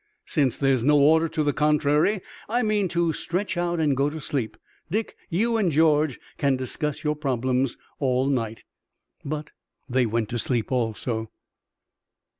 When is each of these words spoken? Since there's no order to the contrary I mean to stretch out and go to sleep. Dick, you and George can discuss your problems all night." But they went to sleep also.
Since 0.25 0.57
there's 0.57 0.83
no 0.83 0.97
order 0.97 1.29
to 1.29 1.43
the 1.43 1.53
contrary 1.53 2.21
I 2.49 2.63
mean 2.63 2.87
to 2.87 3.13
stretch 3.13 3.55
out 3.55 3.79
and 3.79 3.95
go 3.95 4.09
to 4.09 4.19
sleep. 4.19 4.57
Dick, 4.89 5.15
you 5.29 5.57
and 5.57 5.71
George 5.71 6.19
can 6.39 6.55
discuss 6.55 7.03
your 7.03 7.15
problems 7.15 7.77
all 7.99 8.25
night." 8.25 8.63
But 9.23 9.51
they 9.87 10.07
went 10.07 10.29
to 10.29 10.39
sleep 10.39 10.71
also. 10.71 11.29